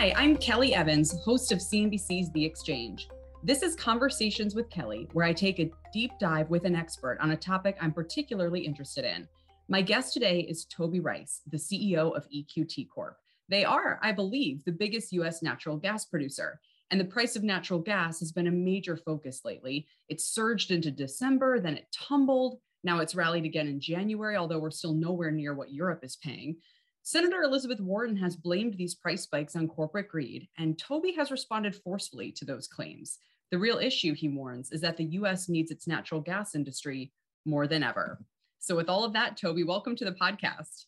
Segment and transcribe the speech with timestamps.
[0.00, 3.06] Hi, I'm Kelly Evans, host of CNBC's The Exchange.
[3.42, 7.32] This is Conversations with Kelly, where I take a deep dive with an expert on
[7.32, 9.28] a topic I'm particularly interested in.
[9.68, 13.18] My guest today is Toby Rice, the CEO of EQT Corp.
[13.50, 16.58] They are, I believe, the biggest US natural gas producer.
[16.90, 19.86] And the price of natural gas has been a major focus lately.
[20.08, 22.58] It surged into December, then it tumbled.
[22.82, 26.56] Now it's rallied again in January, although we're still nowhere near what Europe is paying.
[27.02, 31.74] Senator Elizabeth Warren has blamed these price spikes on corporate greed, and Toby has responded
[31.74, 33.18] forcefully to those claims.
[33.50, 37.12] The real issue, he warns, is that the US needs its natural gas industry
[37.46, 38.22] more than ever.
[38.58, 40.84] So, with all of that, Toby, welcome to the podcast.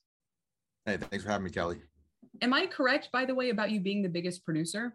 [0.84, 1.81] Hey, thanks for having me, Kelly.
[2.42, 4.94] Am I correct, by the way, about you being the biggest producer?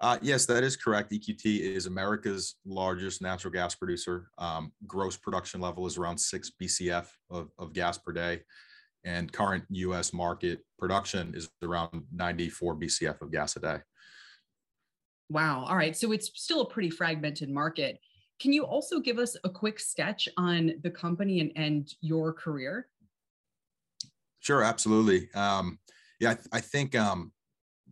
[0.00, 1.10] Uh, yes, that is correct.
[1.10, 4.28] EQT is America's largest natural gas producer.
[4.38, 8.42] Um, gross production level is around six BCF of, of gas per day.
[9.06, 13.78] And current US market production is around 94 BCF of gas a day.
[15.30, 15.64] Wow.
[15.64, 15.96] All right.
[15.96, 17.98] So it's still a pretty fragmented market.
[18.40, 22.88] Can you also give us a quick sketch on the company and, and your career?
[24.40, 25.28] Sure, absolutely.
[25.34, 25.78] Um,
[26.20, 27.32] yeah, I, th- I think um,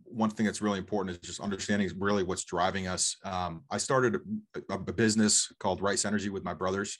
[0.03, 3.17] one thing that's really important is just understanding really what's driving us.
[3.25, 4.21] Um, I started
[4.55, 6.99] a, a, business called Rice Energy with my brothers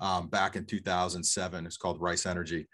[0.00, 1.66] um, back in 2007.
[1.66, 2.68] It's called Rice Energy.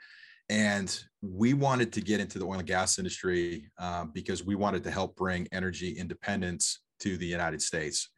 [0.48, 4.84] And we wanted to get into the oil and gas industry uh, because we wanted
[4.84, 8.10] to help bring energy independence to the United States.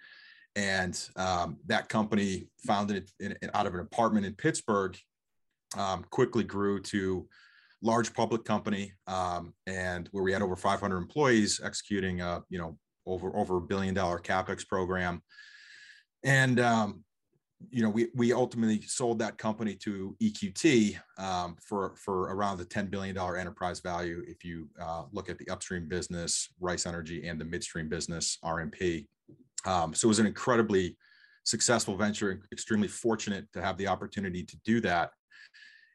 [0.55, 4.97] And um, that company, founded in, in, out of an apartment in Pittsburgh,
[5.77, 7.29] um, quickly grew to
[7.83, 12.77] large public company, um, and where we had over 500 employees executing, a, you know,
[13.07, 15.23] over over a billion dollar capex program,
[16.25, 17.05] and um,
[17.71, 22.65] you know, we we ultimately sold that company to EQT um, for for around the
[22.65, 24.23] 10 billion dollar enterprise value.
[24.27, 29.07] If you uh, look at the upstream business, Rice Energy, and the midstream business, RMP,
[29.67, 30.97] um, so it was an incredibly
[31.45, 32.41] successful venture.
[32.53, 35.11] Extremely fortunate to have the opportunity to do that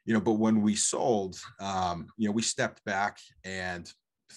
[0.04, 3.90] you know, but when we sold, um, you know, we stepped back and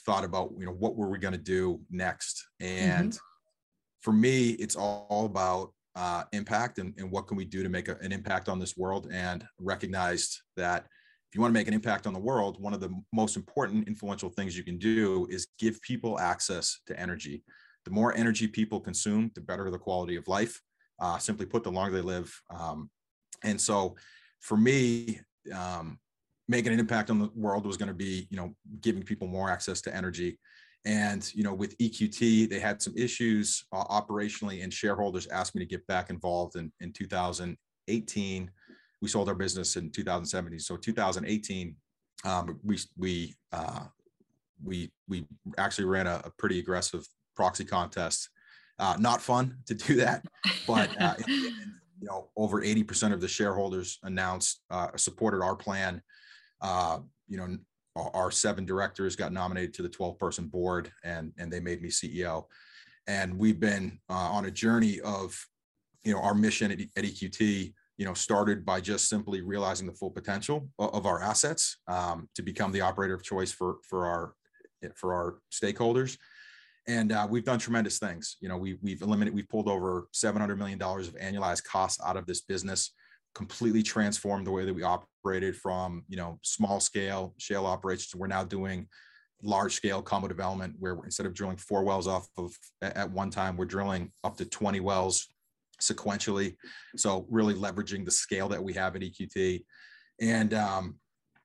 [0.05, 2.47] thought about, you know, what were we going to do next?
[2.59, 3.17] And mm-hmm.
[4.01, 7.87] for me, it's all about uh, impact and, and, what can we do to make
[7.87, 11.73] a, an impact on this world and recognized that if you want to make an
[11.73, 15.47] impact on the world, one of the most important influential things you can do is
[15.57, 17.43] give people access to energy.
[17.85, 20.61] The more energy people consume, the better the quality of life.
[20.99, 22.31] Uh, simply put, the longer they live.
[22.55, 22.89] Um,
[23.43, 23.95] and so
[24.39, 25.19] for me,
[25.53, 25.99] um,
[26.47, 29.49] making an impact on the world was going to be, you know, giving people more
[29.49, 30.37] access to energy.
[30.87, 35.59] And you know, with EQT, they had some issues uh, operationally, and shareholders asked me
[35.59, 36.55] to get back involved.
[36.55, 38.49] In in 2018,
[39.01, 40.59] we sold our business in 2017.
[40.59, 41.75] So 2018,
[42.23, 43.81] um, we we uh,
[44.63, 45.25] we we
[45.57, 47.05] actually ran a, a pretty aggressive
[47.35, 48.29] proxy contest.
[48.79, 50.23] Uh, not fun to do that,
[50.65, 51.51] but uh, you
[51.99, 56.01] know, over 80% of the shareholders announced, uh, supported our plan.
[56.61, 57.57] Uh, you know,
[58.13, 61.89] our, seven directors got nominated to the 12 person board and, and they made me
[61.89, 62.45] CEO.
[63.07, 65.37] And we've been uh, on a journey of,
[66.03, 69.93] you know, our mission at, at, EQT, you know, started by just simply realizing the
[69.93, 74.05] full potential of, of our assets um, to become the operator of choice for, for
[74.05, 74.33] our,
[74.95, 76.17] for our stakeholders
[76.87, 78.37] and uh, we've done tremendous things.
[78.39, 82.25] You know, we, we've eliminated, we've pulled over $700 million of annualized costs out of
[82.25, 82.91] this business,
[83.37, 88.15] completely transformed the way that we operated from, you know, small scale shale operations.
[88.15, 88.87] We're now doing
[89.43, 92.51] large scale combo development where instead of drilling four wells off of
[92.81, 95.27] at one time, we're drilling up to 20 wells
[95.79, 96.55] sequentially.
[96.95, 99.63] So really leveraging the scale that we have at EQT.
[100.19, 100.95] And, um,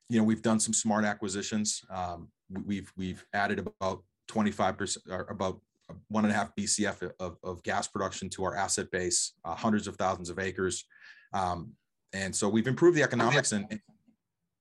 [0.09, 1.83] you know, we've done some smart acquisitions.
[1.95, 2.31] Um,
[2.65, 5.61] we've, we've added about 25% or about
[6.09, 9.87] one and a half BCF of, of gas production to our asset base, uh, hundreds
[9.87, 10.87] of thousands of acres.
[11.35, 11.75] Um,
[12.13, 13.81] and so we've improved the economics and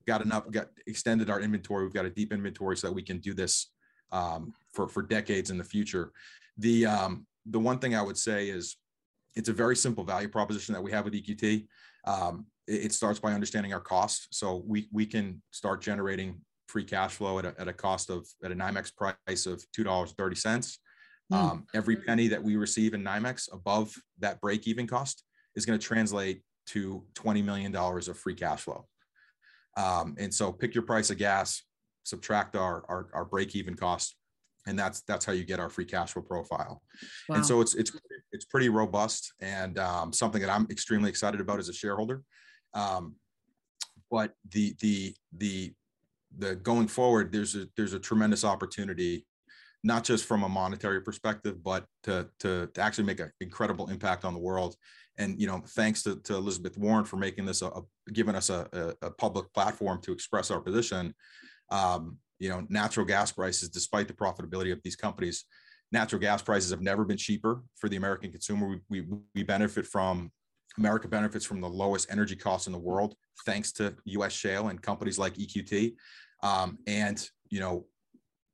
[0.08, 1.84] got enough, got extended our inventory.
[1.84, 3.72] We've got a deep inventory so that we can do this
[4.12, 6.12] um, for, for decades in the future.
[6.58, 8.78] The, um, the one thing I would say is
[9.36, 11.68] it's a very simple value proposition that we have with EQT.
[12.06, 14.28] Um, it, it starts by understanding our costs.
[14.32, 18.26] So we, we can start generating free cash flow at a, at a cost of
[18.44, 20.80] at a NYMEX price of two dollars thirty cents.
[21.32, 21.36] Mm.
[21.36, 25.24] Um, every penny that we receive in NYMEX above that break even cost
[25.56, 26.42] is going to translate
[26.74, 28.88] to twenty million dollars of free cash flow.
[29.78, 31.64] Um, and so, pick your price of gas,
[32.04, 34.16] subtract our our, our break even cost,
[34.68, 36.82] and that's that's how you get our free cash flow profile.
[37.30, 37.38] Wow.
[37.38, 37.92] And so it's it's
[38.32, 42.24] it's pretty robust and um, something that I'm extremely excited about as a shareholder.
[42.74, 43.16] Um,
[44.10, 45.74] but the the the
[46.38, 49.26] the going forward, there's a there's a tremendous opportunity,
[49.84, 54.26] not just from a monetary perspective, but to to, to actually make an incredible impact
[54.26, 54.76] on the world.
[55.18, 57.82] And you know, thanks to, to Elizabeth Warren for making this a, a
[58.14, 61.14] giving us a, a, public platform to express our position.
[61.70, 65.46] Um, you know, natural gas prices, despite the profitability of these companies,
[65.92, 68.68] natural gas prices have never been cheaper for the American consumer.
[68.68, 70.32] We, we, we benefit from
[70.78, 73.16] America benefits from the lowest energy costs in the world,
[73.46, 74.32] thanks to U.S.
[74.32, 75.94] shale and companies like EQT.
[76.44, 77.86] Um, and you know,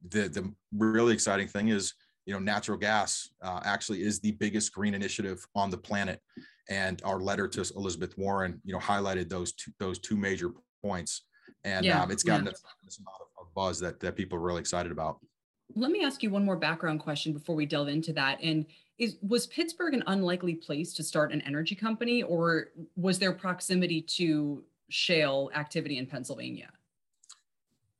[0.09, 1.93] the the really exciting thing is,
[2.27, 6.21] you know, natural gas uh, actually is the biggest green initiative on the planet.
[6.69, 10.51] And our letter to Elizabeth Warren, you know, highlighted those two those two major
[10.83, 11.23] points,
[11.63, 12.51] and yeah, um, it's gotten yeah.
[12.83, 15.19] this amount of buzz that that people are really excited about.
[15.75, 18.39] Let me ask you one more background question before we delve into that.
[18.43, 18.65] And
[18.99, 24.01] is was Pittsburgh an unlikely place to start an energy company, or was there proximity
[24.17, 26.69] to shale activity in Pennsylvania?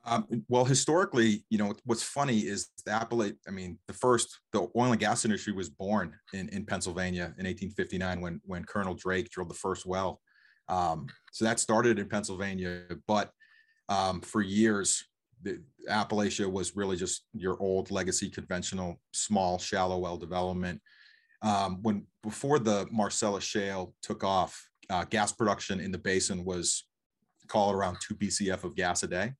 [0.07, 3.35] Um, well, historically, you know, what's funny is the Appalachia.
[3.47, 7.45] I mean, the first the oil and gas industry was born in, in Pennsylvania in
[7.45, 10.21] 1859 when when Colonel Drake drilled the first well.
[10.69, 13.31] Um, so that started in Pennsylvania, but
[13.89, 15.05] um, for years,
[15.43, 20.81] the Appalachia was really just your old legacy conventional small shallow well development.
[21.41, 26.85] Um, when before the Marcellus Shale took off, uh, gas production in the basin was
[27.47, 29.33] called around two BCF of gas a day,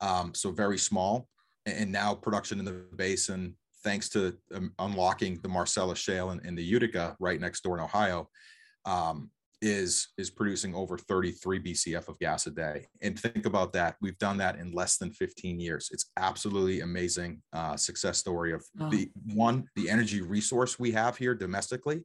[0.00, 1.28] um, so very small.
[1.66, 6.64] And now production in the basin, thanks to um, unlocking the Marcellus Shale and, the
[6.64, 8.28] Utica right next door in Ohio,
[8.86, 9.30] um,
[9.62, 12.86] is is producing over 33 BCF of gas a day.
[13.02, 13.96] And think about that.
[14.00, 15.90] We've done that in less than 15 years.
[15.92, 18.88] It's absolutely amazing uh, success story of oh.
[18.88, 22.00] the one, the energy resource we have here domestically,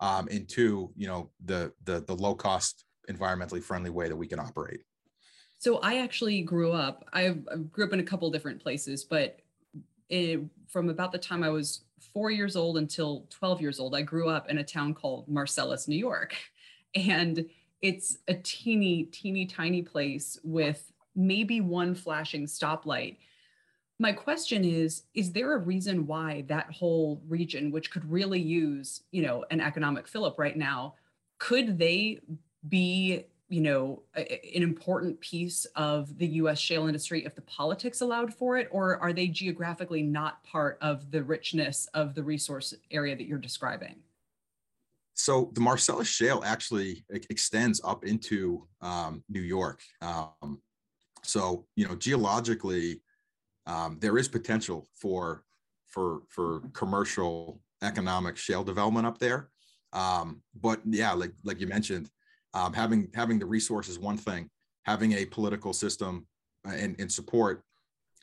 [0.00, 4.26] um, and two, you know, the the the low cost, environmentally friendly way that we
[4.26, 4.80] can operate.
[5.64, 7.08] So I actually grew up.
[7.14, 7.30] I
[7.72, 9.40] grew up in a couple different places, but
[10.10, 14.02] it, from about the time I was four years old until 12 years old, I
[14.02, 16.36] grew up in a town called Marcellus, New York
[16.94, 17.46] and
[17.80, 23.16] it's a teeny, teeny, tiny place with maybe one flashing stoplight.
[23.98, 29.00] My question is Is there a reason why that whole region, which could really use,
[29.12, 30.96] you know, an economic fillip right now,
[31.38, 32.20] could they
[32.68, 38.00] be, you know, a, an important piece of the US shale industry if the politics
[38.00, 38.68] allowed for it?
[38.70, 43.38] Or are they geographically not part of the richness of the resource area that you're
[43.38, 43.96] describing?
[45.14, 49.80] so the Marcellus Shale actually extends up into um, New York.
[50.02, 50.60] Um,
[51.22, 53.00] so you know, geologically,
[53.66, 55.44] um, there is potential for
[55.86, 59.50] for for commercial economic shale development up there.
[59.92, 62.10] Um, but yeah, like like you mentioned,
[62.54, 64.48] um, having having the resources one thing,
[64.84, 66.26] having a political system
[66.66, 67.62] uh, and, and support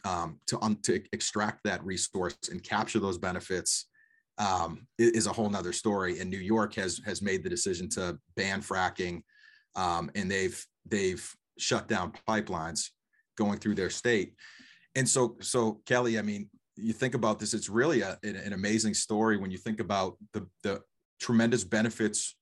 [0.06, 3.88] um, to to extract that resource and capture those benefits
[4.38, 6.20] um, is a whole nother story.
[6.20, 9.22] And New York has has made the decision to ban fracking,
[9.76, 11.30] um, and they've they've
[11.60, 12.88] shut down pipelines
[13.38, 14.34] going through their state.
[14.96, 18.94] And so so Kelly, I mean, you think about this, it's really a, an amazing
[18.94, 20.82] story when you think about the the
[21.20, 22.36] tremendous benefits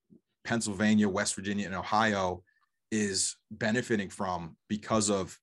[0.45, 2.43] Pennsylvania, West Virginia, and Ohio
[2.91, 5.37] is benefiting from because of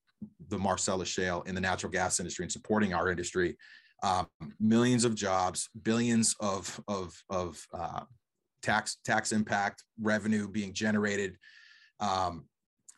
[0.49, 3.57] the Marcellus Shale in the natural gas industry and supporting our industry
[4.03, 4.27] um,
[4.61, 8.01] millions of jobs, billions of of of uh,
[8.63, 11.37] tax tax impact revenue being generated.
[12.01, 12.47] Um,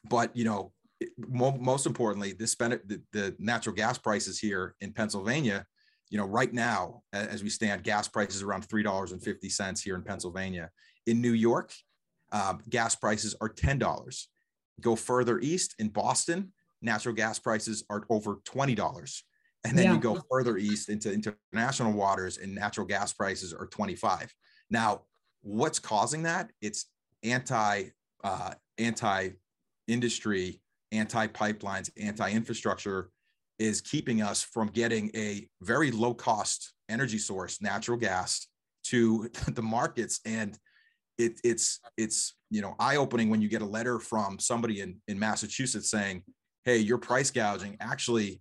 [0.08, 0.72] but you know,
[1.16, 5.64] mo- most importantly, this the, the natural gas prices here in Pennsylvania.
[6.10, 9.82] You know, right now, as we stand, gas prices around three dollars and fifty cents
[9.82, 10.70] here in Pennsylvania.
[11.06, 11.72] In New York,
[12.32, 14.28] uh, gas prices are ten dollars.
[14.80, 19.24] Go further east in Boston, natural gas prices are over twenty dollars
[19.64, 19.92] and then yeah.
[19.94, 24.32] you go further east into international waters and natural gas prices are 25
[24.70, 25.02] now
[25.42, 26.86] what's causing that it's
[27.22, 27.84] anti
[28.24, 29.30] uh, anti
[29.86, 30.60] industry
[30.92, 33.10] anti pipelines anti infrastructure
[33.58, 38.46] is keeping us from getting a very low cost energy source natural gas
[38.84, 40.58] to the markets and
[41.18, 45.00] it, it's it's you know eye opening when you get a letter from somebody in
[45.08, 46.22] in massachusetts saying
[46.64, 48.40] hey you're price gouging actually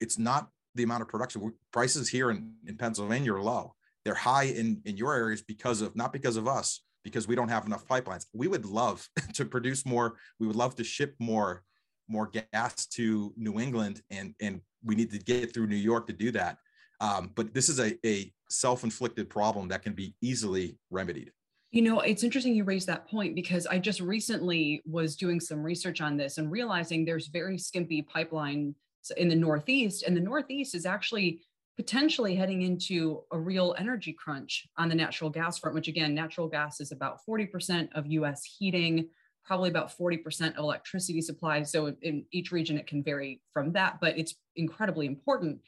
[0.00, 1.52] it's not the amount of production.
[1.72, 3.74] Prices here in, in Pennsylvania are low.
[4.04, 7.48] They're high in, in your areas because of not because of us, because we don't
[7.48, 8.26] have enough pipelines.
[8.34, 10.16] We would love to produce more.
[10.38, 11.62] We would love to ship more
[12.06, 16.12] more gas to New England, and and we need to get through New York to
[16.12, 16.58] do that.
[17.00, 21.32] Um, but this is a, a self-inflicted problem that can be easily remedied.
[21.74, 25.60] You know, it's interesting you raised that point because I just recently was doing some
[25.60, 28.76] research on this and realizing there's very skimpy pipeline
[29.16, 31.40] in the Northeast, and the Northeast is actually
[31.76, 36.46] potentially heading into a real energy crunch on the natural gas front, which again, natural
[36.46, 39.08] gas is about 40% of US heating,
[39.44, 41.64] probably about 40% of electricity supply.
[41.64, 45.58] So in each region, it can vary from that, but it's incredibly important.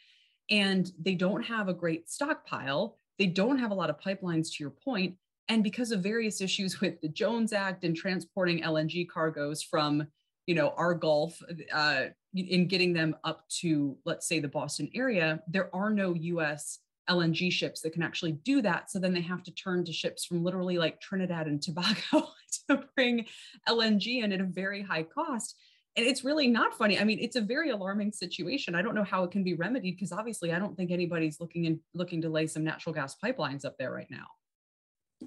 [0.51, 2.97] And they don't have a great stockpile.
[3.19, 5.17] They don't have a lot of pipelines, to your point.
[5.49, 10.07] And because of various issues with the Jones Act and transporting LNG cargoes from,
[10.47, 11.41] you know, our Gulf
[11.73, 16.79] uh, in getting them up to, let's say, the Boston area, there are no US
[17.09, 18.91] LNG ships that can actually do that.
[18.91, 21.95] So then they have to turn to ships from literally like Trinidad and Tobago
[22.69, 23.27] to bring
[23.69, 25.57] LNG in at a very high cost.
[25.97, 26.99] And it's really not funny.
[26.99, 28.75] I mean, it's a very alarming situation.
[28.75, 31.65] I don't know how it can be remedied because obviously I don't think anybody's looking
[31.65, 34.27] in looking to lay some natural gas pipelines up there right now.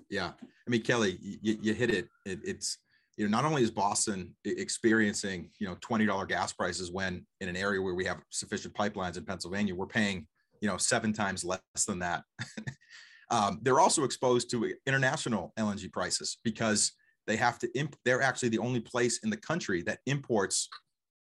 [0.10, 0.32] Yeah.
[0.42, 2.08] I mean, Kelly, you, you hit it.
[2.26, 2.40] it.
[2.44, 2.78] It's,
[3.18, 7.58] you know, not only is Boston experiencing, you know, $20 gas prices when in an
[7.58, 10.26] area where we have sufficient pipelines in Pennsylvania, we're paying,
[10.62, 12.24] you know, seven times less than that.
[13.32, 16.94] um, they're also exposed to international LNG prices because
[17.28, 20.70] they have to, imp- they're actually the only place in the country that imports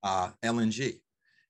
[0.04, 1.00] uh, LNG.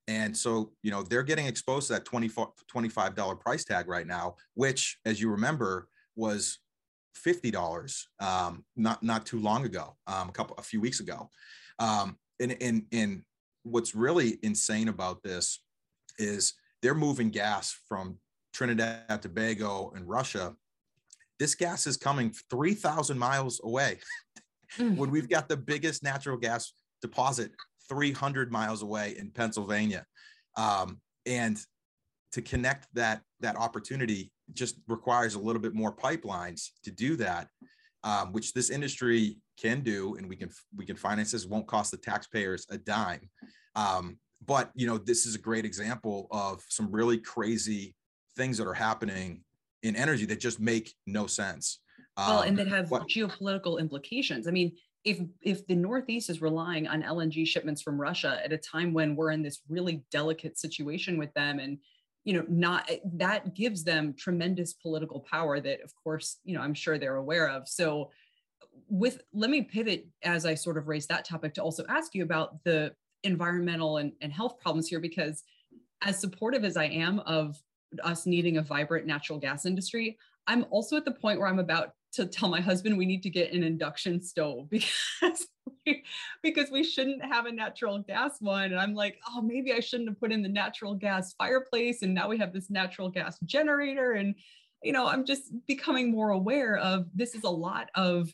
[0.07, 4.35] And so, you know, they're getting exposed to that 24, $25 price tag right now,
[4.55, 6.59] which, as you remember, was
[7.13, 11.29] fifty dollars um, not not too long ago, um, a couple a few weeks ago.
[11.79, 13.21] Um, and and and
[13.63, 15.61] what's really insane about this
[16.17, 18.17] is they're moving gas from
[18.53, 20.55] Trinidad, and Tobago, and Russia.
[21.39, 23.99] This gas is coming three thousand miles away.
[24.77, 24.95] mm.
[24.97, 27.51] when we've got the biggest natural gas deposit
[27.89, 30.05] 300 miles away in Pennsylvania.
[30.57, 31.57] Um, and
[32.33, 37.47] to connect that that opportunity just requires a little bit more pipelines to do that,
[38.03, 41.45] um, which this industry can do, and we can we can finance this.
[41.45, 43.29] Won't cost the taxpayers a dime.
[43.75, 47.95] Um, but you know, this is a great example of some really crazy
[48.35, 49.43] things that are happening
[49.83, 51.79] in energy that just make no sense.
[52.17, 54.47] Um, well, and that have what, geopolitical implications.
[54.47, 54.71] I mean,
[55.05, 59.15] if if the Northeast is relying on LNG shipments from Russia at a time when
[59.15, 61.77] we're in this really delicate situation with them, and
[62.23, 66.61] you know not eh, that gives them tremendous political power that of course you know
[66.61, 67.67] i'm sure they're aware of.
[67.67, 68.11] So
[68.89, 72.23] with let me pivot as i sort of raise that topic to also ask you
[72.23, 72.91] about the
[73.23, 75.43] environmental and, and health problems here because
[76.01, 77.57] as supportive as i am of
[78.03, 81.93] us needing a vibrant natural gas industry i'm also at the point where i'm about
[82.13, 85.47] to tell my husband we need to get an induction stove because
[85.85, 86.03] we,
[86.41, 88.65] because we shouldn't have a natural gas one.
[88.65, 92.13] And i'm like oh maybe i shouldn't have put in the natural gas fireplace and
[92.13, 94.13] now we have this natural gas generator.
[94.13, 94.35] And
[94.83, 98.33] you know i'm just becoming more aware of this is a lot of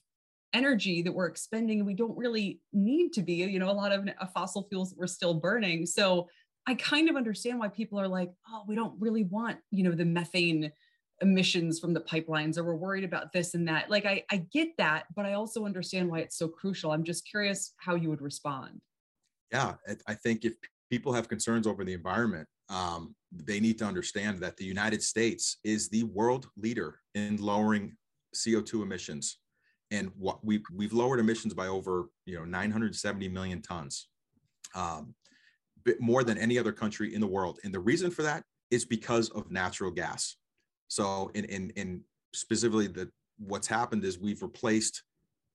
[0.54, 3.92] energy that we're expending and we don't really need to be you know a lot
[3.92, 5.86] of uh, fossil fuels we're still burning.
[5.86, 6.28] So
[6.68, 9.92] i kind of understand why people are like oh we don't really want you know
[9.92, 10.72] the methane
[11.22, 13.90] emissions from the pipelines or we're worried about this and that.
[13.90, 16.92] Like I, I get that but i also understand why it's so crucial.
[16.92, 18.82] I'm just curious how you would respond.
[19.52, 19.74] Yeah
[20.08, 20.54] i think if
[20.90, 25.58] people have concerns over the environment um, they need to understand that the united states
[25.64, 27.96] is the world leader in lowering
[28.36, 29.40] co2 emissions.
[29.92, 34.08] And what we, we've lowered emissions by over you know 970 million tons
[34.76, 35.16] um,
[36.00, 37.60] more than any other country in the world.
[37.64, 40.36] And the reason for that is because of natural gas
[40.90, 42.02] so in in, in
[42.34, 45.04] specifically the what's happened is we've replaced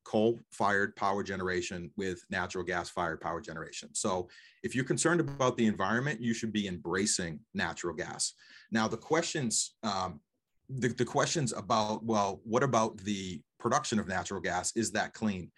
[0.04, 3.88] coal fired power generation with natural gas fired power generation.
[3.94, 4.28] So
[4.62, 8.34] if you're concerned about the environment, you should be embracing natural gas.
[8.70, 10.20] Now the questions um,
[10.68, 15.50] the, the questions about well what about the production of natural gas is that clean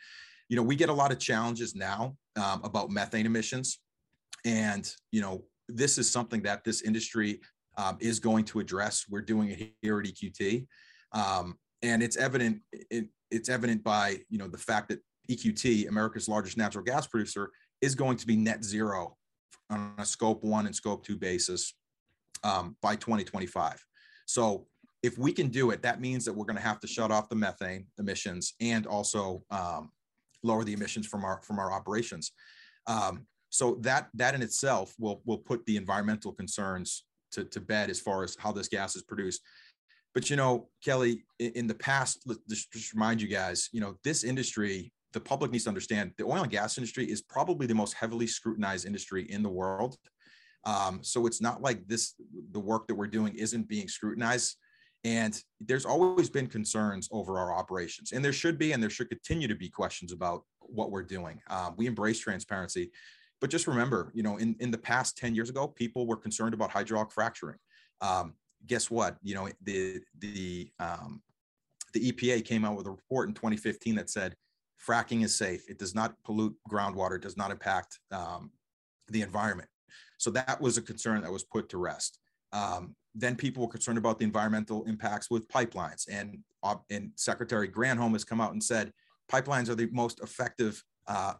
[0.48, 3.78] you know we get a lot of challenges now um, about methane emissions
[4.44, 7.40] and you know this is something that this industry
[7.76, 9.04] um, is going to address.
[9.08, 10.66] We're doing it here at EQT,
[11.12, 12.60] um, and it's evident.
[12.72, 17.50] It, it's evident by you know the fact that EQT, America's largest natural gas producer,
[17.80, 19.16] is going to be net zero
[19.70, 21.74] on a scope one and scope two basis
[22.44, 23.84] um, by 2025.
[24.26, 24.66] So
[25.02, 27.28] if we can do it, that means that we're going to have to shut off
[27.28, 29.90] the methane emissions and also um,
[30.42, 32.32] lower the emissions from our from our operations.
[32.86, 37.90] Um, So that that in itself will will put the environmental concerns to, to bed
[37.90, 39.42] as far as how this gas is produced.
[40.14, 43.96] But you know, Kelly, in, in the past, just, just remind you guys, you know,
[44.02, 47.74] this industry, the public needs to understand the oil and gas industry is probably the
[47.74, 49.96] most heavily scrutinized industry in the world.
[50.64, 52.14] Um, so it's not like this,
[52.50, 54.56] the work that we're doing isn't being scrutinized.
[55.04, 59.08] And there's always been concerns over our operations, and there should be, and there should
[59.08, 61.40] continue to be questions about what we're doing.
[61.48, 62.90] Um, we embrace transparency,
[63.40, 66.54] but just remember, you know, in, in the past 10 years ago, people were concerned
[66.54, 67.58] about hydraulic fracturing.
[68.00, 68.34] Um,
[68.66, 69.16] guess what?
[69.22, 71.22] You know, the the um,
[71.92, 74.34] the EPA came out with a report in 2015 that said
[74.86, 75.68] fracking is safe.
[75.68, 77.16] It does not pollute groundwater.
[77.16, 78.50] It does not impact um,
[79.08, 79.68] the environment.
[80.18, 82.18] So that was a concern that was put to rest.
[82.52, 87.68] Um, then people were concerned about the environmental impacts with pipelines, and uh, and Secretary
[87.68, 88.92] Granholm has come out and said
[89.30, 91.34] pipelines are the most effective uh,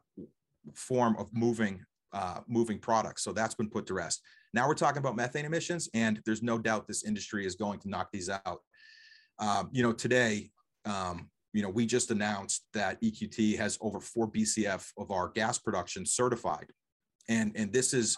[0.74, 3.22] form of moving uh, moving products.
[3.22, 4.22] So that's been put to rest.
[4.54, 7.90] Now we're talking about methane emissions, and there's no doubt this industry is going to
[7.90, 8.60] knock these out.
[9.38, 10.50] Um, you know, today,
[10.86, 15.58] um, you know, we just announced that EQT has over four BCF of our gas
[15.58, 16.66] production certified,
[17.28, 18.16] and and this is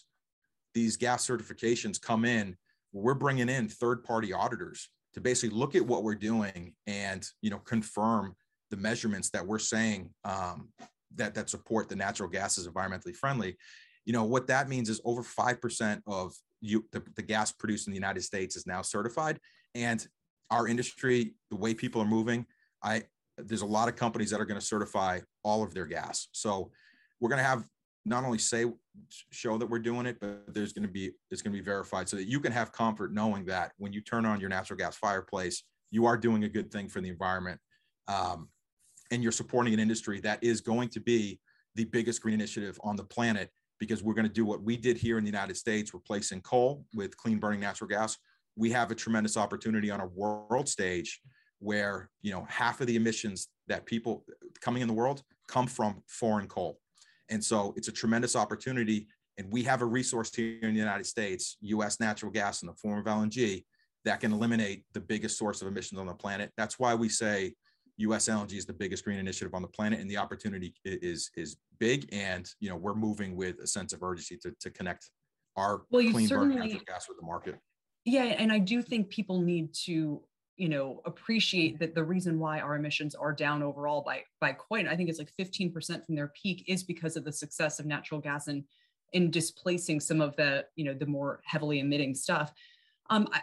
[0.75, 2.57] these gas certifications come in.
[2.93, 7.59] We're bringing in third-party auditors to basically look at what we're doing and you know
[7.59, 8.37] confirm
[8.71, 10.69] the measurements that we're saying um,
[11.15, 13.57] that that support the natural gas is environmentally friendly
[14.05, 17.93] you know what that means is over 5% of you the, the gas produced in
[17.93, 19.38] the united states is now certified.
[19.75, 20.05] And
[20.50, 22.47] our industry the way people are moving
[22.83, 23.03] i
[23.37, 26.29] there's a lot of companies that are going to certify all of their gas.
[26.33, 26.73] So
[27.21, 27.65] we're going to have
[28.05, 28.65] not only say
[29.31, 32.09] show that we're doing it but there's going to be it's going to be verified
[32.09, 34.97] so that you can have comfort knowing that when you turn on your natural gas
[34.97, 37.61] fireplace you are doing a good thing for the environment.
[38.09, 38.49] Um,
[39.11, 41.38] and you're supporting an industry that is going to be
[41.75, 44.97] the biggest green initiative on the planet because we're going to do what we did
[44.97, 48.17] here in the United States, replacing coal with clean burning natural gas.
[48.57, 51.21] We have a tremendous opportunity on a world stage
[51.61, 54.25] where you know half of the emissions that people
[54.61, 56.79] coming in the world come from foreign coal.
[57.31, 59.07] And so it's a tremendous opportunity.
[59.38, 62.75] And we have a resource here in the United States, US natural gas in the
[62.75, 63.64] form of LNG,
[64.05, 66.51] that can eliminate the biggest source of emissions on the planet.
[66.57, 67.55] That's why we say
[67.99, 71.57] US LNG is the biggest green initiative on the planet, and the opportunity is is
[71.79, 72.09] big.
[72.13, 75.11] And you know, we're moving with a sense of urgency to, to connect
[75.57, 77.57] our well, clean burning natural gas with the market.
[78.05, 80.23] Yeah, and I do think people need to
[80.57, 84.89] you know appreciate that the reason why our emissions are down overall by by quite
[84.89, 88.21] i think it's like 15% from their peak is because of the success of natural
[88.21, 88.65] gas and
[89.13, 92.53] in displacing some of the you know the more heavily emitting stuff
[93.11, 93.42] um, I,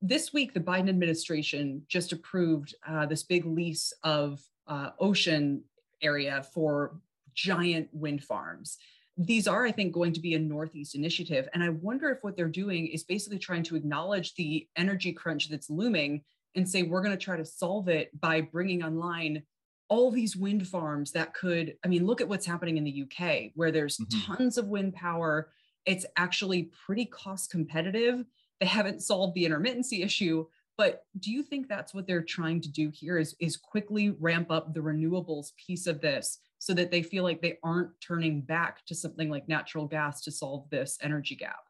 [0.00, 5.62] this week, the Biden administration just approved uh, this big lease of uh, ocean
[6.02, 6.96] area for
[7.34, 8.78] giant wind farms.
[9.16, 11.48] These are, I think, going to be a Northeast initiative.
[11.52, 15.48] And I wonder if what they're doing is basically trying to acknowledge the energy crunch
[15.48, 16.22] that's looming
[16.54, 19.42] and say, we're going to try to solve it by bringing online
[19.88, 23.52] all these wind farms that could, I mean, look at what's happening in the UK,
[23.54, 24.34] where there's mm-hmm.
[24.34, 25.50] tons of wind power.
[25.84, 28.24] It's actually pretty cost competitive
[28.62, 30.46] they haven't solved the intermittency issue
[30.78, 34.52] but do you think that's what they're trying to do here is is quickly ramp
[34.52, 38.86] up the renewables piece of this so that they feel like they aren't turning back
[38.86, 41.64] to something like natural gas to solve this energy gap?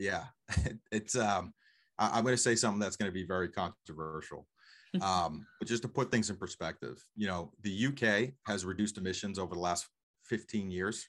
[0.00, 0.24] Yeah
[0.90, 1.54] it's um
[1.96, 4.48] I, am going to say something that's going to be very controversial.
[5.00, 9.40] Um, but just to put things in perspective you know the uk has reduced emissions
[9.40, 9.88] over the last
[10.26, 11.08] 15 years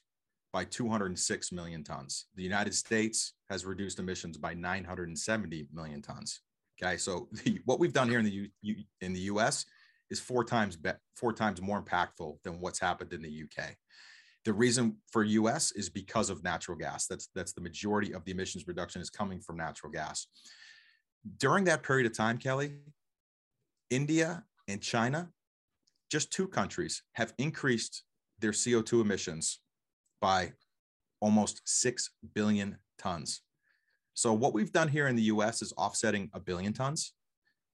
[0.56, 2.28] by 206 million tons.
[2.34, 6.40] The United States has reduced emissions by 970 million tons.
[6.82, 9.66] Okay, so the, what we've done here in the U, U, in the U.S.
[10.08, 13.64] is four times be, four times more impactful than what's happened in the U.K.
[14.46, 15.72] The reason for U.S.
[15.72, 17.06] is because of natural gas.
[17.06, 20.26] That's that's the majority of the emissions reduction is coming from natural gas.
[21.36, 22.72] During that period of time, Kelly,
[23.90, 25.28] India and China,
[26.10, 28.04] just two countries, have increased
[28.40, 29.60] their CO2 emissions
[30.20, 30.52] by
[31.20, 33.42] almost 6 billion tons.
[34.14, 37.12] So, what we've done here in the US is offsetting a billion tons,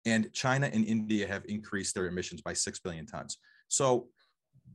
[0.06, 3.38] and China and India have increased their emissions by 6 billion tons.
[3.68, 4.08] So,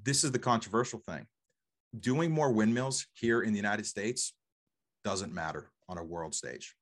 [0.02, 1.26] this is the controversial thing.
[1.98, 4.34] Doing more windmills here in the United States
[5.04, 6.74] doesn't matter on a world stage.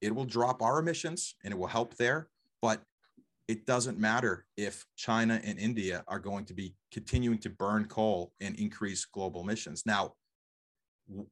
[0.00, 2.28] It will drop our emissions and it will help there,
[2.62, 2.82] but
[3.48, 8.32] it doesn't matter if China and India are going to be continuing to burn coal
[8.40, 9.84] and increase global emissions.
[9.86, 10.14] Now,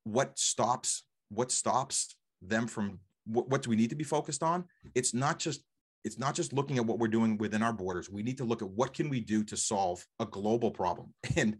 [0.04, 4.64] what stops what stops them from what, what do we need to be focused on?
[4.94, 5.62] It's not just
[6.04, 8.10] it's not just looking at what we're doing within our borders.
[8.10, 11.56] We need to look at what can we do to solve a global problem, and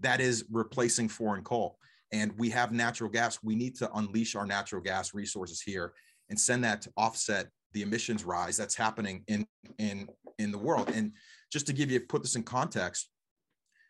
[0.00, 1.78] that is replacing foreign coal.
[2.12, 3.42] and we have natural gas.
[3.42, 5.92] We need to unleash our natural gas resources here
[6.28, 9.46] and send that to offset the emissions rise that's happening in
[9.78, 10.08] in
[10.38, 10.90] in the world.
[10.94, 11.12] And
[11.52, 13.10] just to give you put this in context,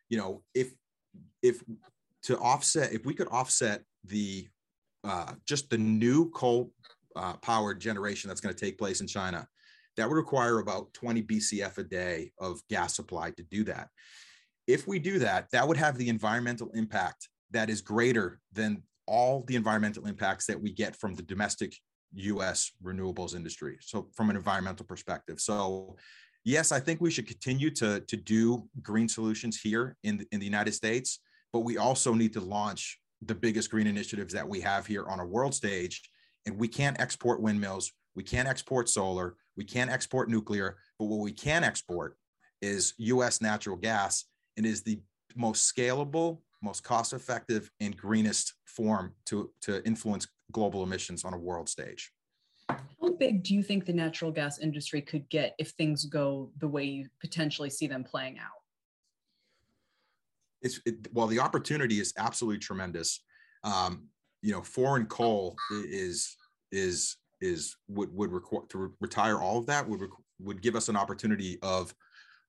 [0.09, 0.73] you know, if
[1.41, 1.63] if
[2.25, 4.49] to offset, if we could offset the
[5.05, 6.73] uh, just the new coal
[7.15, 9.47] uh, powered generation that's going to take place in China,
[9.97, 13.89] that would require about 20 BCF a day of gas supply to do that.
[14.67, 19.45] If we do that, that would have the environmental impact that is greater than all
[19.47, 21.77] the environmental impacts that we get from the domestic
[22.15, 23.79] US renewables industry.
[23.81, 25.41] So from an environmental perspective.
[25.41, 25.97] So
[26.45, 30.41] yes, I think we should continue to, to do green solutions here in the, in
[30.41, 31.21] the United States,
[31.53, 35.21] but we also need to launch the biggest green initiatives that we have here on
[35.21, 36.09] a world stage.
[36.47, 41.21] And we can't export windmills, we can't export solar, we can't export nuclear, but what
[41.21, 42.17] we can export
[42.63, 44.25] is US natural gas
[44.57, 45.01] and is the
[45.35, 51.39] most scalable, most cost effective, and greenest form to, to influence global emissions on a
[51.39, 52.13] world stage.
[52.69, 56.69] How big do you think the natural gas industry could get if things go the
[56.69, 58.51] way you potentially see them playing out?
[60.63, 63.23] It's it, well, the opportunity is absolutely tremendous.
[63.63, 64.09] Um,
[64.43, 66.37] you know, foreign coal is
[66.73, 70.09] is is would would require to re- retire all of that would
[70.41, 71.95] would give us an opportunity of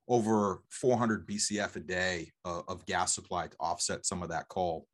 [0.07, 4.87] over 400 BCF a day uh, of gas supply to offset some of that coal.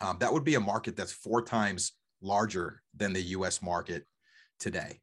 [0.00, 3.62] Um, that would be a market that's four times larger than the U.S.
[3.62, 4.04] market
[4.58, 5.00] today.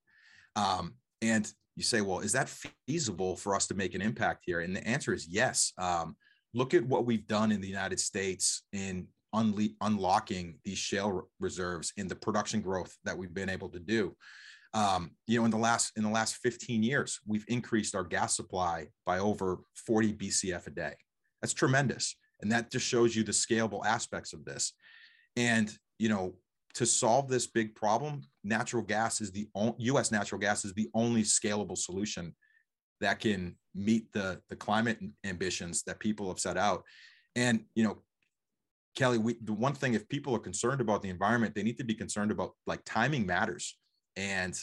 [0.55, 2.49] Um, and you say, well, is that
[2.87, 4.61] feasible for us to make an impact here?
[4.61, 5.73] And the answer is yes.
[5.77, 6.15] Um,
[6.53, 11.91] look at what we've done in the United States in unle- unlocking these shale reserves
[11.97, 14.15] in the production growth that we've been able to do.
[14.75, 18.35] Um, you know, in the last in the last 15 years, we've increased our gas
[18.35, 20.93] supply by over 40 BCF a day.
[21.41, 24.73] That's tremendous, and that just shows you the scalable aspects of this.
[25.35, 26.33] And you know,
[26.75, 30.11] to solve this big problem, natural gas is the U.S.
[30.11, 32.35] natural gas is the only scalable solution
[33.01, 36.83] that can meet the the climate ambitions that people have set out.
[37.35, 38.03] And you know,
[38.95, 41.83] Kelly, we, the one thing, if people are concerned about the environment, they need to
[41.83, 43.77] be concerned about like timing matters.
[44.15, 44.55] And,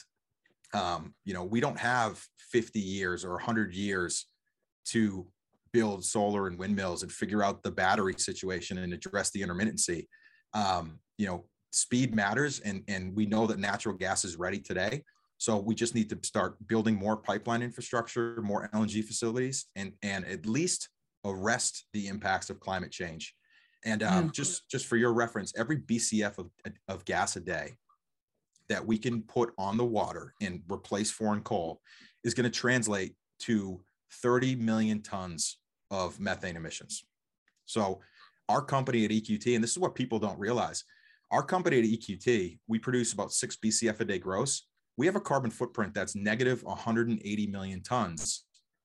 [0.73, 4.27] um, you know, we don't have 50 years or 100 years
[4.87, 5.27] to
[5.73, 10.07] build solar and windmills and figure out the battery situation and address the intermittency.
[10.55, 12.61] Um, you know, speed matters.
[12.61, 15.05] And, and we know that natural gas is ready today.
[15.39, 20.27] So we just need to start building more pipeline infrastructure, more LNG facilities, and, and
[20.27, 20.91] at least
[21.25, 23.35] arrest the impacts of climate change
[23.85, 24.33] and um, mm.
[24.33, 26.51] just just for your reference, every BCF of,
[26.89, 27.77] of gas a day
[28.69, 31.81] that we can put on the water and replace foreign coal
[32.23, 33.81] is going to translate to
[34.23, 35.59] 30 million tons
[35.91, 37.05] of methane emissions.
[37.65, 38.01] So
[38.49, 40.85] our company at EQT, and this is what people don't realize,
[41.31, 44.67] our company at EQT, we produce about six BCF a day gross.
[44.97, 48.45] We have a carbon footprint that's negative 180 million tons.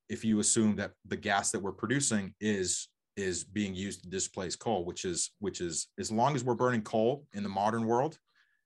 [0.10, 4.55] If you assume that the gas that we're producing is is being used to displace
[4.55, 8.17] coal, which is which is as long as we're burning coal in the modern world,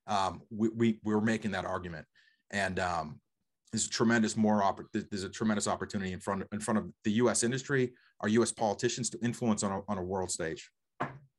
[0.08, 2.06] um, we, we we're making that argument,
[2.52, 3.22] and um,
[3.72, 7.12] there's a tremendous more opp- there's a tremendous opportunity in front in front of the
[7.12, 7.44] U.S.
[7.44, 8.52] industry, our U.S.
[8.52, 10.70] politicians to influence on a, on a world stage.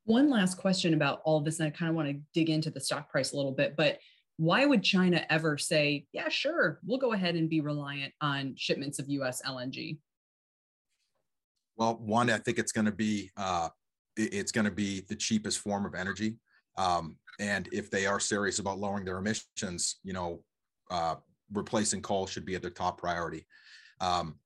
[0.04, 2.80] One last question about all this, and I kind of want to dig into the
[2.80, 3.98] stock price a little bit, but
[4.36, 8.98] why would China ever say, yeah, sure, we'll go ahead and be reliant on shipments
[8.98, 9.98] of US LNG?
[11.76, 13.68] Well, one, I think it's going to be uh,
[14.16, 16.36] it's going to be the cheapest form of energy,
[16.76, 20.42] um, and if they are serious about lowering their emissions, you know,
[20.90, 21.16] uh,
[21.52, 23.46] replacing coal should be at their top priority.
[24.00, 24.36] Um,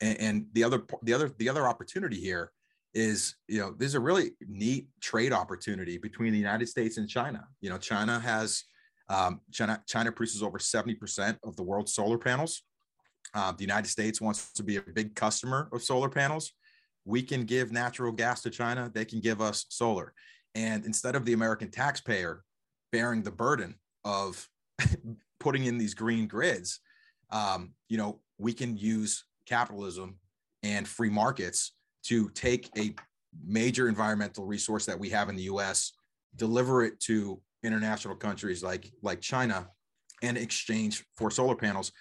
[0.00, 2.52] and, and the other the other the other opportunity here
[2.92, 7.46] is you know there's a really neat trade opportunity between the United States and China.
[7.60, 8.64] You know, China has
[9.08, 12.62] um, China China produces over 70% of the world's solar panels.
[13.32, 16.52] Uh, the United States wants to be a big customer of solar panels
[17.04, 20.12] we can give natural gas to China, they can give us solar.
[20.54, 22.42] And instead of the American taxpayer
[22.92, 24.48] bearing the burden of
[25.40, 26.80] putting in these green grids,
[27.30, 30.18] um, you know, we can use capitalism
[30.62, 31.72] and free markets
[32.04, 32.94] to take a
[33.44, 35.92] major environmental resource that we have in the US,
[36.36, 39.68] deliver it to international countries like like China
[40.22, 41.92] and exchange for solar panels.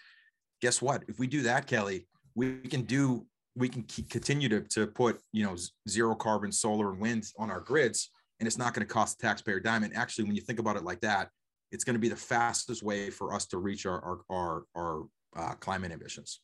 [0.62, 1.04] Guess what?
[1.08, 5.22] If we do that, Kelly, we can do we can keep, continue to, to put
[5.32, 5.56] you know
[5.88, 8.10] zero carbon solar and wind on our grids
[8.40, 10.78] and it's not going to cost the taxpayer dime and actually when you think about
[10.78, 11.30] it like that
[11.72, 15.04] it's going to be the fastest way for us to reach our our our, our
[15.36, 16.42] uh, climate ambitions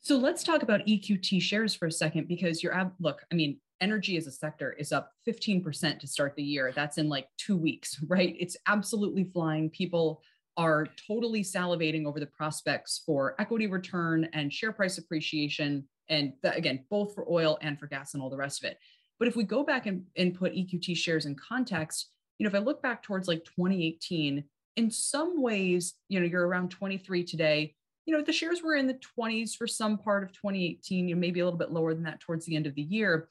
[0.00, 4.16] so let's talk about eqt shares for a second because you're look i mean energy
[4.16, 6.72] as a sector is up 15% to start the year.
[6.74, 8.36] That's in like two weeks, right?
[8.38, 9.70] It's absolutely flying.
[9.70, 10.22] People
[10.56, 15.84] are totally salivating over the prospects for equity return and share price appreciation.
[16.08, 18.78] And the, again, both for oil and for gas and all the rest of it.
[19.18, 22.54] But if we go back and, and put EQT shares in context, you know, if
[22.54, 24.44] I look back towards like 2018,
[24.76, 27.74] in some ways, you know, you're around 23 today.
[28.10, 31.20] You know, the shares were in the 20s for some part of 2018, you know,
[31.20, 33.28] maybe a little bit lower than that towards the end of the year.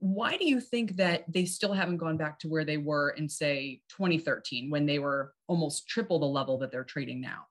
[0.00, 3.26] Why do you think that they still haven't gone back to where they were in
[3.26, 7.46] say 2013 when they were almost triple the level that they're trading now?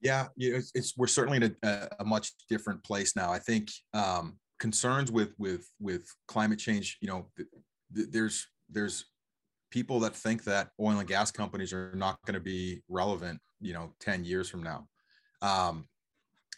[0.00, 3.30] Yeah it's, it's we're certainly in a, a, much different place now.
[3.30, 7.48] I think um, concerns with with with climate change you know th-
[7.94, 9.04] th- there's there's
[9.70, 13.72] people that think that oil and gas companies are not going to be relevant you
[13.72, 14.88] know 10 years from now.
[15.40, 15.88] Um,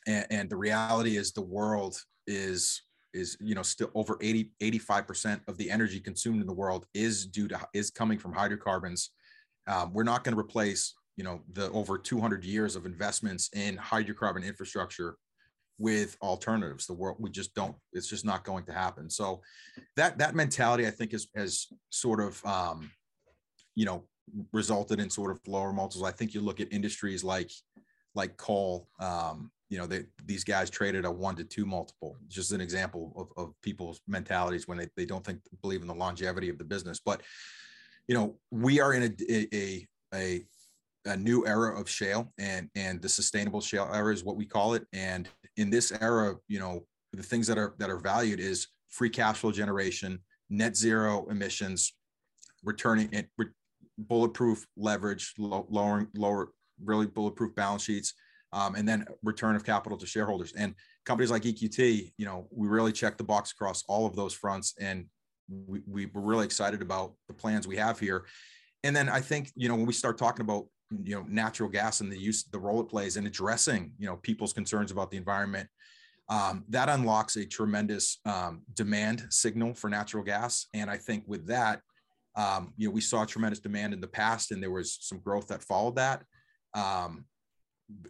[0.07, 5.41] and, and the reality is the world is is you know still over 80 85%
[5.47, 9.11] of the energy consumed in the world is due to is coming from hydrocarbons.
[9.67, 13.77] Um, we're not going to replace you know the over 200 years of investments in
[13.77, 15.17] hydrocarbon infrastructure
[15.79, 16.87] with alternatives.
[16.87, 19.09] The world we just don't it's just not going to happen.
[19.09, 19.43] So
[19.97, 22.91] that that mentality i think is has sort of um,
[23.75, 24.05] you know
[24.53, 27.51] resulted in sort of lower multiples i think you look at industries like
[28.15, 32.17] like coal um, you know, they, these guys traded a one to two multiple.
[32.29, 35.95] Just an example of, of people's mentalities when they, they don't think believe in the
[35.95, 37.01] longevity of the business.
[37.05, 37.23] But
[38.07, 40.45] you know, we are in a a a,
[41.07, 44.75] a new era of shale, and and the sustainable shale era is what we call
[44.75, 44.87] it.
[44.93, 49.11] And in this era, you know, the things that are that are valued is free
[49.11, 51.95] cash flow generation, net zero emissions,
[52.63, 53.29] returning it,
[53.99, 56.51] bulletproof leverage, low, lowering lower
[56.83, 58.15] really bulletproof balance sheets
[58.53, 60.53] um, and then return of capital to shareholders.
[60.57, 64.33] And companies like EQT, you know, we really check the box across all of those
[64.33, 65.07] fronts, and
[65.49, 68.25] we, we were really excited about the plans we have here.
[68.85, 70.67] And then I think, you know, when we start talking about
[71.03, 74.17] you know natural gas and the use the role it plays in addressing you know
[74.17, 75.69] people's concerns about the environment
[76.29, 81.47] um, that unlocks a tremendous um, demand signal for natural gas and i think with
[81.47, 81.81] that
[82.37, 85.49] um, you know we saw tremendous demand in the past and there was some growth
[85.49, 86.23] that followed that.
[86.75, 87.27] Um,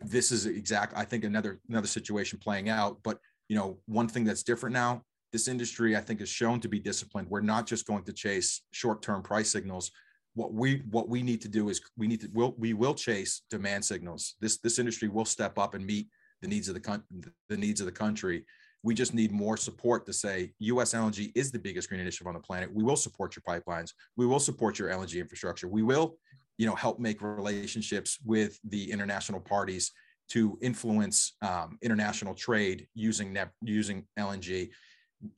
[0.04, 4.22] this is exact i think another another situation playing out but you know one thing
[4.22, 5.02] that's different now
[5.34, 7.28] this industry i think is shown to be disciplined.
[7.28, 9.90] We're not just going to chase short-term price signals.
[10.34, 13.42] What we what we need to do is we need to will we will chase
[13.50, 14.36] demand signals.
[14.40, 16.06] This this industry will step up and meet
[16.40, 17.02] the needs of the
[17.48, 18.46] the needs of the country
[18.84, 22.34] we just need more support to say US LNG is the biggest green initiative on
[22.34, 22.72] the planet.
[22.72, 23.92] We will support your pipelines.
[24.16, 25.66] We will support your LNG infrastructure.
[25.66, 26.18] We will
[26.58, 29.90] you know help make relationships with the international parties
[30.28, 34.70] to influence um, international trade using net, using LNG,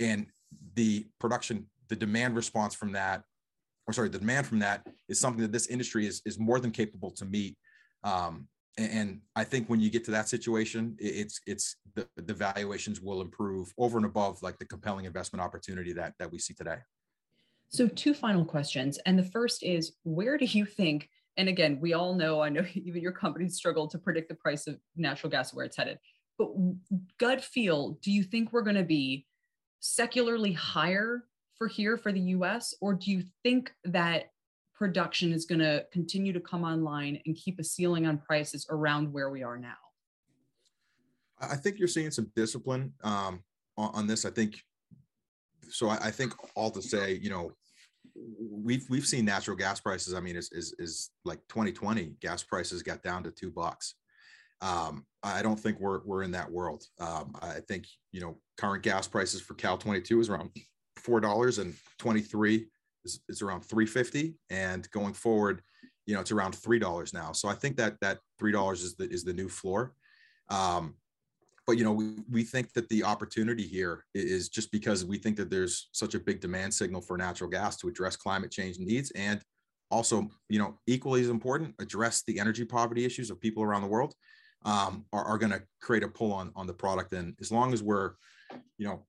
[0.01, 0.27] and
[0.75, 3.23] the production, the demand response from that,
[3.87, 6.73] or sorry, the demand from that is something that this industry is is more than
[6.73, 7.57] capable to meet.
[8.03, 13.01] Um, and, I think when you get to that situation, it's it's the, the valuations
[13.01, 16.79] will improve over and above like the compelling investment opportunity that that we see today.
[17.69, 18.99] So, two final questions.
[19.07, 22.65] And the first is where do you think, and again, we all know, I know
[22.75, 25.99] even your company struggled to predict the price of natural gas where it's headed,
[26.39, 26.49] but
[27.19, 29.27] gut feel, do you think we're going to be
[29.81, 31.25] secularly higher
[31.59, 32.75] for here for the US?
[32.81, 34.31] Or do you think that
[34.77, 39.13] production is going to continue to come online and keep a ceiling on prices around
[39.13, 39.75] where we are now?
[41.41, 43.43] I think you're seeing some discipline um,
[43.77, 44.25] on, on, this.
[44.25, 44.57] I think
[45.69, 47.53] so I, I, think all to say, you know,
[48.41, 50.15] we've we've seen natural gas prices.
[50.15, 53.95] I mean, is is, is like 2020 gas prices got down to two bucks.
[54.63, 56.85] Um, I don't think we're we're in that world.
[56.99, 60.51] Um, I think you know current gas prices for Cal 22 is around
[60.97, 62.67] four dollars and 23
[63.07, 65.63] is, is around 350 and going forward
[66.07, 67.33] you know it's around three dollars now.
[67.33, 69.95] So i think that that three dollars is the is the new floor.
[70.49, 70.95] Um,
[71.67, 75.37] but you know we, we think that the opportunity here is just because we think
[75.37, 79.11] that there's such a big demand signal for natural gas to address climate change needs
[79.17, 79.41] and
[79.91, 83.89] also you know equally as important address the energy poverty issues of people around the
[83.89, 84.15] world
[84.65, 87.13] um, are, are going to create a pull on on the product.
[87.13, 88.13] And as long as we're
[88.79, 89.05] you know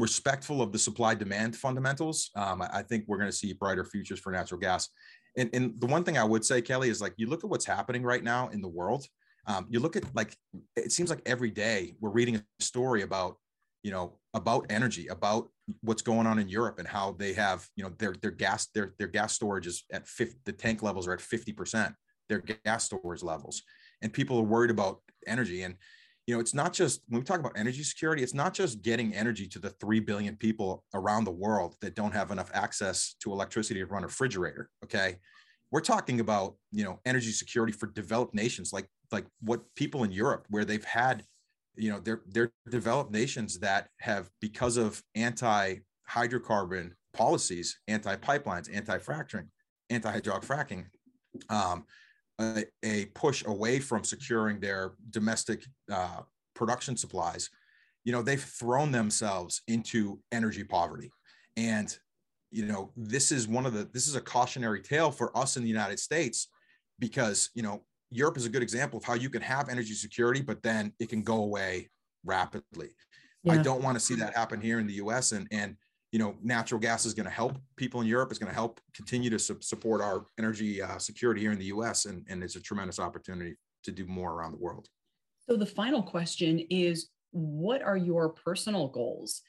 [0.00, 4.18] respectful of the supply demand fundamentals um, I, think we're going to see brighter futures
[4.18, 4.88] for natural gas.
[5.36, 7.64] And, and the one thing i would say kelly is like you look at what's
[7.64, 9.06] happening right now in the world
[9.46, 10.36] um, you look at like
[10.76, 13.36] it seems like every day we're reading a story about
[13.82, 15.48] you know about energy about
[15.82, 18.94] what's going on in europe and how they have you know their their gas their
[18.98, 21.94] their gas storage is at 50 the tank levels are at 50%
[22.30, 23.62] their gas storage levels.
[24.00, 25.62] And people are worried about energy.
[25.62, 25.74] And
[26.30, 29.12] you know, it's not just when we talk about energy security, it's not just getting
[29.12, 33.32] energy to the 3 billion people around the world that don't have enough access to
[33.32, 34.70] electricity to run a refrigerator.
[34.84, 35.16] Okay.
[35.72, 40.12] We're talking about, you know, energy security for developed nations like like what people in
[40.12, 41.24] Europe where they've had,
[41.74, 48.72] you know, they're they're developed nations that have because of anti hydrocarbon policies, anti pipelines,
[48.72, 49.48] anti fracturing,
[49.90, 50.84] anti hydraulic fracking,
[51.48, 51.86] um,
[52.40, 56.20] a, a, push away from securing their domestic uh,
[56.54, 57.50] production supplies,
[58.04, 61.10] you know, they've thrown themselves into energy poverty.
[61.56, 61.96] And,
[62.50, 65.62] you know, this is one of the, this is a cautionary tale for us in
[65.62, 66.48] the United States
[66.98, 70.40] because, you know, Europe is a good example of how you can have energy security,
[70.40, 71.90] but then it can go away
[72.24, 72.90] rapidly.
[73.44, 73.54] Yeah.
[73.54, 75.32] I don't want to see that happen here in the US.
[75.32, 75.76] And, and,
[76.12, 78.30] you know, natural gas is going to help people in Europe.
[78.30, 81.66] It's going to help continue to su- support our energy uh, security here in the
[81.66, 82.06] U.S.
[82.06, 84.88] And, and it's a tremendous opportunity to do more around the world.
[85.48, 89.42] So the final question is, what are your personal goals?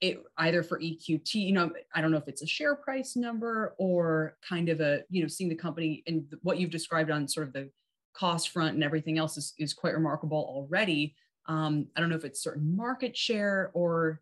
[0.00, 3.74] It, either for EQT, you know, I don't know if it's a share price number
[3.78, 7.48] or kind of a, you know, seeing the company and what you've described on sort
[7.48, 7.70] of the
[8.12, 11.16] cost front and everything else is, is quite remarkable already.
[11.46, 14.20] Um, I don't know if it's certain market share or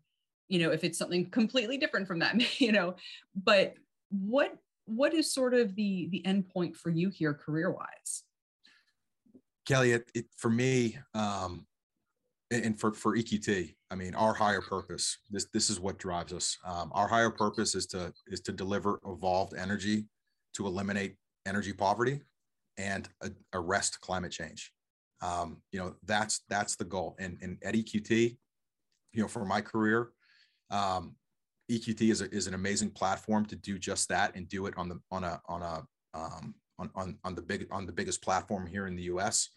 [0.53, 2.95] you know if it's something completely different from that you know
[3.43, 3.73] but
[4.09, 8.23] what what is sort of the the end point for you here career wise
[9.65, 11.65] kelly it, it, for me um
[12.51, 16.57] and for for eqt i mean our higher purpose this this is what drives us.
[16.65, 20.05] Um, our higher purpose is to is to deliver evolved energy
[20.53, 21.15] to eliminate
[21.47, 22.21] energy poverty
[22.77, 24.71] and uh, arrest climate change.
[25.21, 27.15] Um, you know that's that's the goal.
[27.17, 28.37] And, and at eqt
[29.13, 30.09] you know for my career
[30.73, 31.15] um,
[31.71, 34.89] EQT is, a, is an amazing platform to do just that and do it on
[34.89, 35.83] the on a on a
[36.13, 39.49] um, on, on on the big on the biggest platform here in the U.S.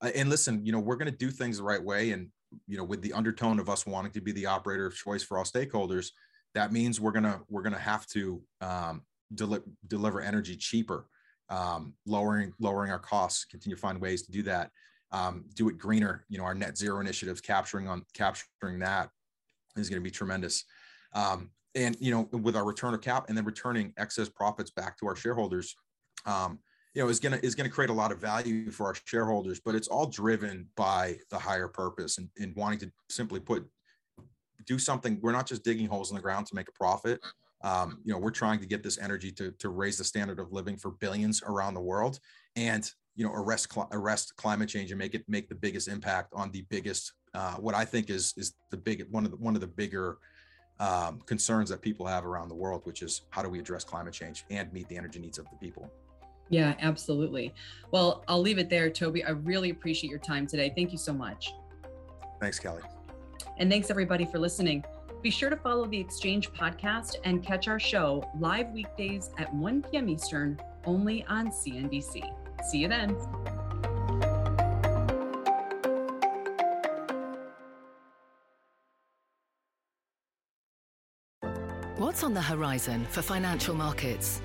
[0.00, 2.28] Uh, and listen, you know we're going to do things the right way, and
[2.66, 5.36] you know with the undertone of us wanting to be the operator of choice for
[5.36, 6.10] all stakeholders,
[6.54, 9.02] that means we're gonna we're gonna have to um,
[9.34, 11.06] deli- deliver energy cheaper,
[11.50, 14.70] um, lowering lowering our costs, continue to find ways to do that,
[15.12, 16.24] um, do it greener.
[16.30, 19.10] You know our net zero initiatives, capturing on capturing that
[19.80, 20.64] is going to be tremendous.
[21.14, 24.98] Um, and you know, with our return of cap and then returning excess profits back
[24.98, 25.76] to our shareholders,
[26.26, 26.58] um,
[26.94, 29.60] you know, is going to is to create a lot of value for our shareholders.
[29.64, 33.66] But it's all driven by the higher purpose and, and wanting to simply put
[34.66, 35.18] do something.
[35.22, 37.20] We're not just digging holes in the ground to make a profit.
[37.62, 40.52] Um, you know, we're trying to get this energy to to raise the standard of
[40.52, 42.18] living for billions around the world,
[42.56, 46.50] and you know, arrest arrest climate change and make it make the biggest impact on
[46.50, 49.60] the biggest uh, what I think is is the big one of the one of
[49.60, 50.18] the bigger
[50.80, 54.14] um, concerns that people have around the world, which is how do we address climate
[54.14, 55.90] change and meet the energy needs of the people.
[56.48, 57.54] Yeah, absolutely.
[57.92, 59.22] Well, I'll leave it there, Toby.
[59.22, 60.72] I really appreciate your time today.
[60.74, 61.52] Thank you so much.
[62.40, 62.82] Thanks, Kelly.
[63.58, 64.84] And thanks everybody for listening.
[65.22, 69.82] Be sure to follow the Exchange podcast and catch our show live weekdays at 1
[69.82, 70.08] p.m.
[70.08, 72.22] Eastern only on CNBC.
[72.62, 73.16] See you then.
[81.96, 84.40] What's on the horizon for financial markets?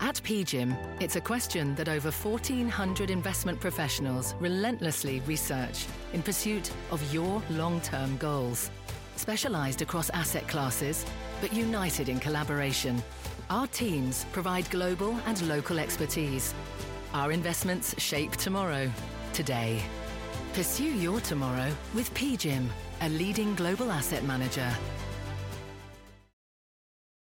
[0.00, 7.00] At PGIM, it's a question that over 1,400 investment professionals relentlessly research in pursuit of
[7.14, 8.70] your long term goals.
[9.16, 11.06] Specialised across asset classes,
[11.40, 13.02] but united in collaboration,
[13.48, 16.52] our teams provide global and local expertise.
[17.14, 18.90] Our investments shape tomorrow,
[19.34, 19.82] today.
[20.54, 22.68] Pursue your tomorrow with PGIM,
[23.02, 24.70] a leading global asset manager.